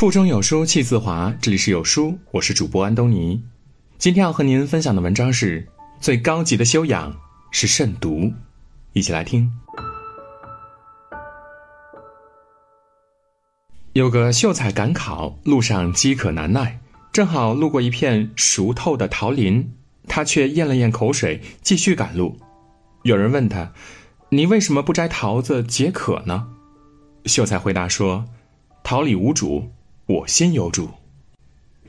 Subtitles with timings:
[0.00, 3.44] 腹中有书气自华，这里是有书，我是主播安东尼。
[3.98, 5.68] 今天要和您分享的文章是
[6.00, 7.14] 最高级的修养
[7.50, 8.32] 是慎独，
[8.94, 9.52] 一起来听。
[13.92, 16.80] 有个秀才赶考，路上饥渴难耐，
[17.12, 19.70] 正好路过一片熟透的桃林，
[20.08, 22.38] 他却咽了咽口水，继续赶路。
[23.02, 23.74] 有人问他
[24.32, 26.48] ：“你为什么不摘桃子解渴呢？”
[27.26, 28.24] 秀才回答说
[28.82, 29.70] ：“桃李无主。”
[30.10, 30.90] 我心有主。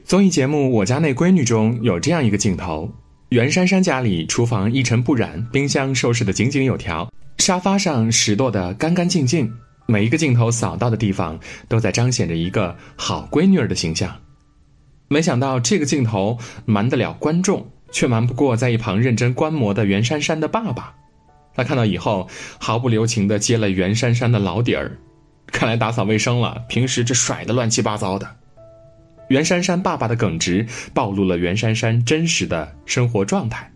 [0.06, 2.88] 综艺节目《我家那闺女》中有这样一个镜头：
[3.30, 9.52] 袁姗姗家里厨房一尘不染，冰箱收拾得井井有条，沙发上拾掇得干干净净，
[9.88, 14.16] 每一个镜头扫到的地方都在彰显着一个好闺女儿的形象。
[15.08, 20.94] 没想到这个镜头瞒得了观众，却瞒不过在一旁认真观摩的袁姗姗的爸爸。
[21.56, 22.30] 他看到以后，
[22.60, 24.96] 毫不留情地揭了袁姗姗的老底儿。
[25.62, 28.28] 看来打扫卫生了，平时这甩的乱七八糟的。
[29.28, 33.72] 袁姗姗爸爸的耿直暴露了袁姗姗真实的生活状态。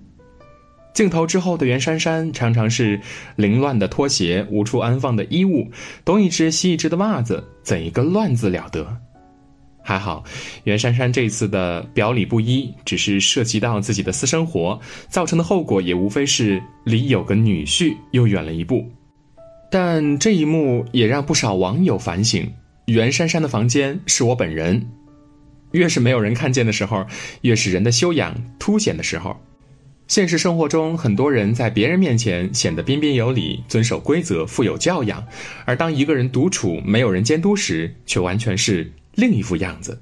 [0.95, 2.99] 镜头之后的袁姗姗常常是
[3.35, 5.69] 凌乱的拖鞋、无处安放的衣物、
[6.03, 8.97] 东一只西一只的袜子，怎一个乱字了得！
[9.83, 10.23] 还好，
[10.63, 18.91] 袁姗姗这次的表里不一，只是涉及到自己的私生活，造成的后果也无非是离有个女婿又远了一步。
[19.77, 22.49] 但这一幕也让不少网友反省：
[22.85, 24.87] 袁姗姗的房间是我本人。
[25.73, 27.05] 越是没有人看见的时候，
[27.41, 29.37] 越是人的修养凸显的时候。
[30.07, 35.21] 现实生活中，很多人在别人面前显得彬彬有礼、遵守规则、富有教养，
[35.65, 40.01] 而当一个人独处、没有人监督时，却完全是另一副样子。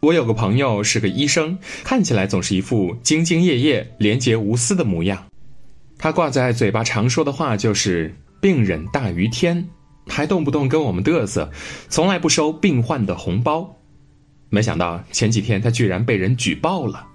[0.00, 5.24] 我有个朋友是个医生，看起来总是一副兢兢业业、廉洁无私的模样。
[5.96, 8.14] 他挂在嘴巴常说的话就是。
[8.44, 9.66] 病人大于天，
[10.06, 11.50] 还动不动跟我们嘚瑟，
[11.88, 13.74] 从来不收病患的红包。
[14.50, 17.06] 没想到前几天他居然被人举报了，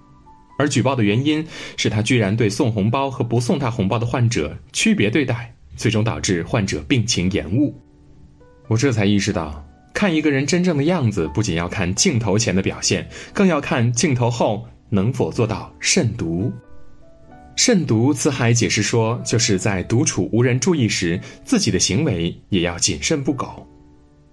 [0.58, 1.46] 而举报的原因
[1.78, 7.80] 是他居然对送红包和不送他红包的患者区别对待，最终导致患者病情延误。
[8.68, 9.64] 我这才意识到，
[9.94, 16.52] 看一个人真正的样子，不仅要看镜头前的表现，更要看镜头后能否做到慎独。
[17.62, 23.68] 慎独，辞海解释说，就是在独处无人注意时，自己的行为也要谨慎不苟。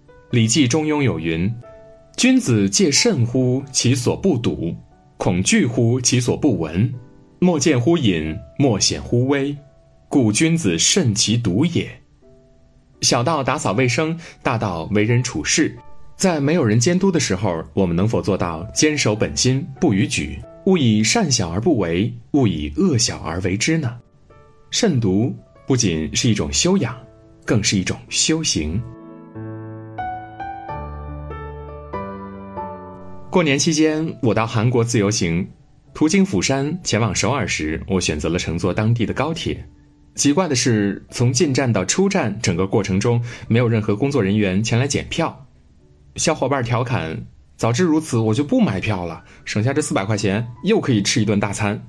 [0.31, 1.53] 《礼记·中庸》有云
[2.17, 4.73] ：“君子戒慎乎其所不睹，
[5.17, 6.95] 恐惧乎其所不闻，
[7.41, 9.57] 莫见乎隐，莫显乎微，
[10.09, 11.91] 故君子慎其独也。”
[13.03, 15.77] 小到打扫卫生，大到为人处事，
[16.17, 20.39] 在没有人监督的时候，我们能否做到坚守本心，不逾矩？
[20.67, 24.01] 勿以善小而不为，勿以恶小而为之呢？
[24.73, 25.33] 慎独
[25.65, 26.93] 不仅是一种修养，
[27.45, 28.83] 更是一种修行。
[33.31, 35.49] 过年期间，我到韩国自由行，
[35.95, 39.65] 途经釜山前往首尔时，我选择了乘坐当地的高铁。
[40.17, 45.47] 奇怪的是，从进站到出站，整个过程中没有任何工作人员前来检票。
[46.17, 47.25] 小伙伴调侃。
[47.57, 51.87] 早知如此，我就不买票了，省下这四百块钱，又可以吃一顿大餐。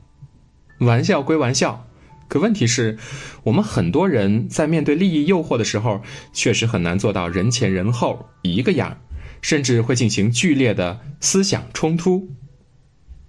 [0.80, 1.88] 玩笑归玩笑，
[2.30, 2.98] 可问题是，
[3.44, 6.02] 我们很多人在面对利益诱惑的时候，
[6.32, 8.98] 确实很难做到人前人后一个样，
[9.42, 12.30] 甚至会进行剧烈的思想冲突。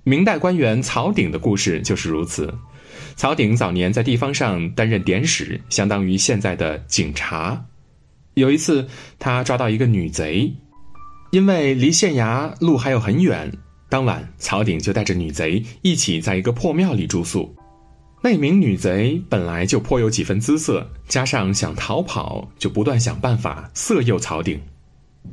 [0.04, 2.54] 明代官员曹鼎的故事就是如此。
[3.16, 7.66] 曹鼎早年在地方上担任典史，相当于现在的警察。
[8.34, 8.86] 有一次，
[9.18, 10.54] 他抓到一个女贼。
[11.30, 13.52] 因为离县衙路还有很远，
[13.88, 17.54] 当晚曹鼎就带着女贼一起在一个破庙里住宿。
[18.22, 24.60] 那名女贼本来就颇有几分姿色，加上想逃跑，就不断想办法色诱曹鼎。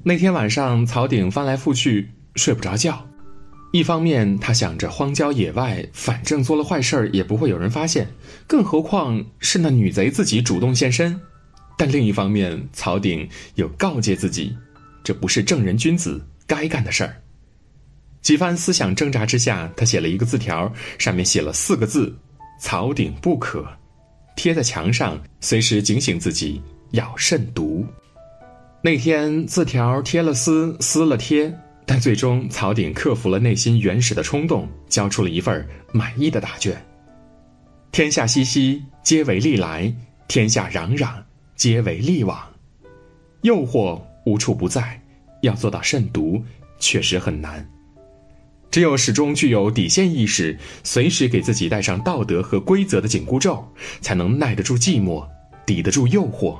[0.03, 3.07] 那天晚上，曹鼎翻来覆去睡不着觉。
[3.71, 8.07] 一方面，他想着荒郊野外，反正做了坏事儿也不会有人发现，
[8.45, 11.19] 更何况是那女贼自己主动现身。
[11.77, 14.55] 但另一方面，曹鼎又告诫自己。
[15.05, 17.21] 这不是正人君子该干的事儿。
[18.23, 22.11] 几番思想挣扎之下，他写了一个字条，上面写了四个字
[22.59, 23.63] ：“曹鼎不可”，
[24.35, 26.59] 贴在墙上，随时警醒自己
[26.89, 27.85] 要慎独。
[28.81, 31.55] 那天字条贴了撕，撕了贴，
[31.85, 36.83] 但最终曹鼎克服了内心原始的冲动，交出了一份满意的答卷。
[37.91, 39.93] 天下熙熙，皆为利来；
[40.27, 41.13] 天下攘攘，
[41.55, 42.43] 皆为利往。
[43.43, 44.01] 诱惑。
[44.25, 45.01] 无处不在，
[45.41, 46.43] 要做到慎独，
[46.79, 47.67] 确实很难。
[48.71, 53.65] 只有始终具有底线意识，随时给自己戴上道德和规则的紧箍咒，
[54.01, 55.25] 才能耐得住寂寞，
[55.65, 56.57] 抵得住诱惑。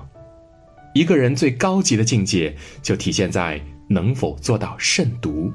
[0.93, 5.51] 一个人最高级的境界，就体现在能否做到慎独。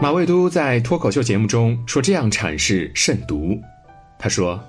[0.00, 3.58] 马未都在脱口秀节目中说这样阐释慎独，
[4.18, 4.62] 他说：“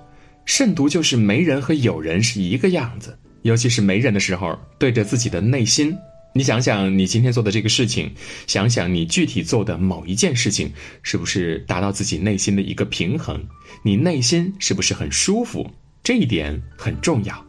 [0.50, 5.96] 慎独就是没人和有人是一个样子，尤其是没人的时候，对着自己的内心。
[6.34, 8.12] 你想想，你今天做的这个事情，
[8.48, 10.74] 想想你具体做的某一件事情，
[11.04, 13.40] 是不是达到自己内心的一个平衡？
[13.84, 15.70] 你内心是不是很舒服？
[16.02, 17.46] 这一点很重要。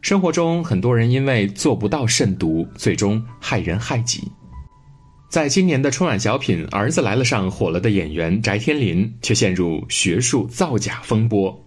[0.00, 4.22] 生活中很多人因为做不到慎独，最终害人害己。”
[5.28, 11.62] 在今年的春晚小品《儿子来了》上火了的演员翟天临，却陷入学术造假风波。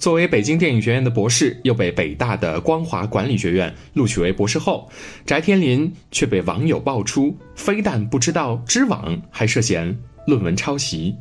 [0.00, 4.90] 作为北京电影学院的博士，又被北大的光华管理学院录取为博士后，
[5.26, 9.94] 翟天临却被网友爆出，非但不知道知网，还涉嫌
[10.26, 11.14] 论文抄袭。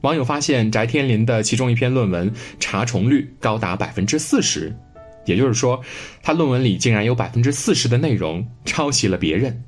[0.00, 4.74] 网友发现翟天临的其中一篇论文查重率高达百分之四十，
[5.26, 5.82] 也就是说，
[6.22, 9.62] 他论文里竟然有百分之四十的内容抄袭了别人。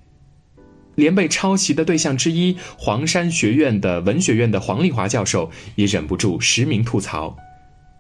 [0.95, 7.37] 连被抄袭的对象之一，黄山学院的文学院的黄丽华教授也忍不住实名吐槽：“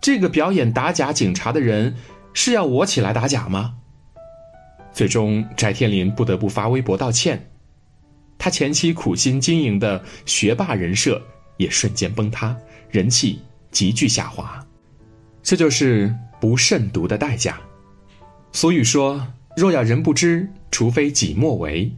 [0.02, 1.94] 这个表演打假警察的人，
[2.34, 3.76] 是要我起来打假吗？”
[4.92, 7.48] 最终，翟天临不得不发微博道歉。
[8.36, 11.22] 他前期苦心经营的学霸人设
[11.56, 12.54] 也瞬间崩塌，
[12.90, 13.40] 人气
[13.70, 14.60] 急剧下滑。
[15.42, 17.58] 这就是不慎独的代价。
[18.52, 19.26] 俗语说
[19.56, 21.90] ：“若要人不知，除非己莫为。”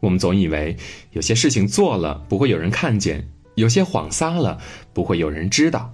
[0.00, 0.76] 我们总以为
[1.10, 4.60] 有些事情做了不会有人看见，有些谎撒了
[4.92, 5.92] 不会有人知道，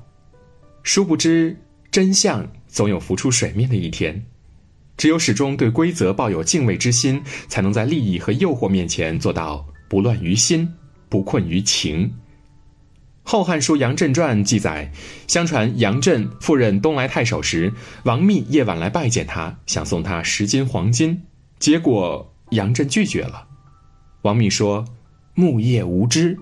[0.85, 1.57] 殊不知
[1.91, 4.25] 真相总有浮出水面的一天。
[4.97, 10.73] 只有始终对规则抱有敬畏之心，才能在利益和诱惑面前做到不乱于心，
[11.09, 12.07] 不困于情。
[13.25, 14.93] 《后汉书·杨震传》记载，
[15.27, 17.73] 相传杨震赴任东莱太守时，
[18.05, 21.23] 王密夜晚来拜见他，想送他十斤黄金，
[21.59, 23.49] 结果杨震拒绝了。
[24.23, 24.85] 王密说
[25.35, 26.39] ：“木叶无知。”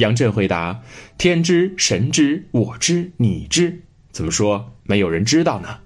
[0.00, 0.80] 杨震回答
[1.18, 5.78] ：“天知，神知，我知，你知，怎么说没有人知道呢？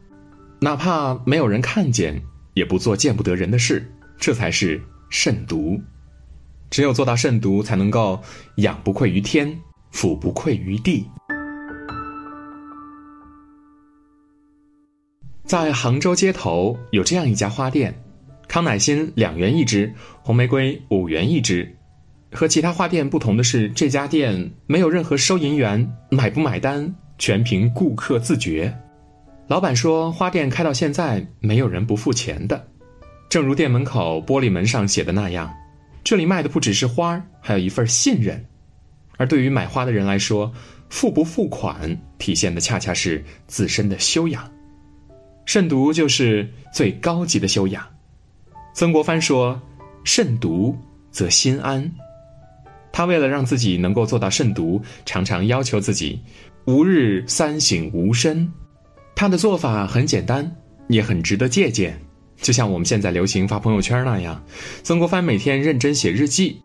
[0.61, 2.22] 哪怕没有人看见，
[2.55, 4.81] 也不做见不得人的事，这才是
[5.11, 5.81] 慎独。
[6.70, 8.22] 只有做到慎独，才能够
[8.58, 11.05] 仰不愧于天，俯不愧于地。”
[15.44, 17.93] 在杭州街头有这样一家花店。
[18.46, 21.76] 康乃馨两元一支，红玫瑰五元一支。
[22.34, 28.76] 和其他花店不同的是，这家店没有任何收银员，买不买单全凭顾客自觉。
[29.46, 32.66] 老板说，花店开到现在，没有人不付钱的。
[33.28, 35.48] 正如店门口玻璃门上写的那样，
[36.02, 38.44] 这里卖的不只是花，还有一份信任。
[39.16, 40.52] 而对于买花的人来说，
[40.90, 44.50] 付不付款体现的恰恰是自身的修养。
[45.46, 47.87] 慎独就是最高级的修养。
[48.75, 49.60] 曾国藩说
[50.02, 50.76] ：“慎独
[51.12, 51.88] 则心安。”
[52.96, 56.20] 他为了让自己能够做到慎独，常常要求自己
[56.67, 58.49] 吾日三省吾身。
[59.17, 60.49] 他的做法很简单，
[60.87, 62.00] 也很值得借鉴。
[62.41, 64.41] 就像我们现在流行发朋友圈那样，
[64.85, 66.62] 曾国藩每天认真写日记，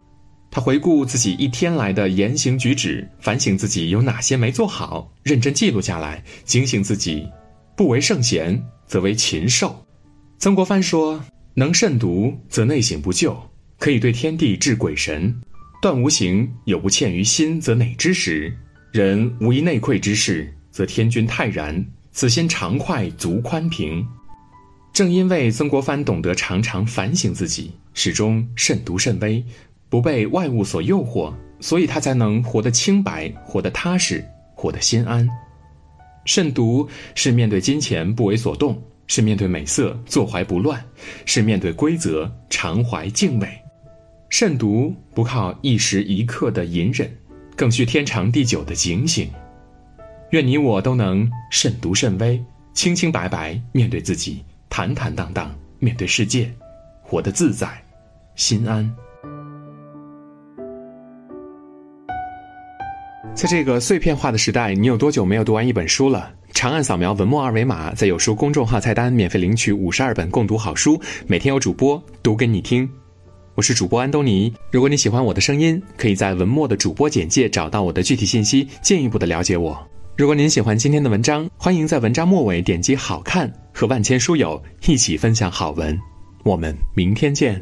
[0.51, 7.27] 他回顾自己一天来的言行举止，反省自己有哪些没做好，认真记录下来，警醒自己：
[7.75, 9.83] 不为圣贤，则为禽兽。
[10.37, 11.19] 曾国藩说。
[11.55, 13.35] 能慎独，则内省不疚，
[13.79, 15.33] 可以对天地治鬼神；
[15.81, 18.53] 断无形，有不欠于心，则馁之时。
[18.91, 24.05] 人无一内愧之事，则天君泰然，此心常快，足宽平。
[24.91, 29.43] 正因为曾国藩懂得常常反省自己，始终慎独慎微，
[29.89, 35.27] 不被外物所诱惑，所以他才能活得清白，活得踏实，活得心安。
[36.25, 38.81] 慎独是面对金钱不为所动。
[39.11, 40.79] 是面对美色坐怀不乱，
[41.25, 43.49] 是面对规则常怀敬畏。
[44.29, 47.11] 慎独不靠一时一刻的隐忍，
[47.55, 49.29] 更需天长地久的警醒。
[50.29, 52.41] 愿你我都能慎独慎微，
[52.73, 56.53] 清清白白面对自己，坦坦荡荡面对世界，
[57.01, 57.67] 活得自在，
[58.35, 58.89] 心安。
[63.33, 66.31] 在这个碎片化的时代，你有多久没有读完一本书了？
[66.53, 72.87] 长按扫描文末二维码，在有书公众号菜单免费领取五十二本共读好书，每天有主播读给你听。
[73.59, 74.53] 我是主播安东尼。
[74.71, 79.77] 如果你喜欢我的声音，可以在文末的主播简介找到我的具体信息，进一步的了解我。
[80.15, 85.99] 如果您喜欢今天的文章，欢迎在文章末尾点击“好看”，和万千书友一起分享好文。
[86.45, 87.61] 我们明天见。